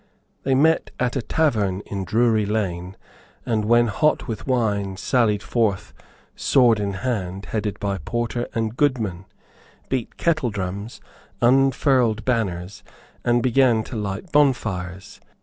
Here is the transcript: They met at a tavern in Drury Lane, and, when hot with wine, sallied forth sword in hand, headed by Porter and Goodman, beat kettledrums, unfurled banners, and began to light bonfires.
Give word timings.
They 0.41 0.55
met 0.55 0.89
at 0.99 1.15
a 1.15 1.21
tavern 1.21 1.81
in 1.85 2.05
Drury 2.05 2.47
Lane, 2.47 2.97
and, 3.45 3.65
when 3.65 3.85
hot 3.85 4.27
with 4.27 4.47
wine, 4.47 4.97
sallied 4.97 5.43
forth 5.43 5.93
sword 6.35 6.79
in 6.79 6.93
hand, 6.93 7.45
headed 7.45 7.79
by 7.79 7.99
Porter 7.99 8.47
and 8.55 8.75
Goodman, 8.75 9.25
beat 9.89 10.17
kettledrums, 10.17 11.01
unfurled 11.39 12.25
banners, 12.25 12.81
and 13.23 13.43
began 13.43 13.83
to 13.83 13.95
light 13.95 14.31
bonfires. 14.31 15.21